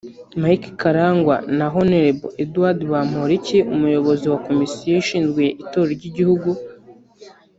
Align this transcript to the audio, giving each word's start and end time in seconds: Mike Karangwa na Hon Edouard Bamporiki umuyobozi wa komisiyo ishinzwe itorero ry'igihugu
Mike 0.41 0.67
Karangwa 0.81 1.35
na 1.57 1.65
Hon 1.73 1.91
Edouard 2.43 2.79
Bamporiki 2.91 3.57
umuyobozi 3.73 4.25
wa 4.33 4.39
komisiyo 4.45 4.93
ishinzwe 5.01 5.43
itorero 5.63 5.93
ry'igihugu 5.97 6.49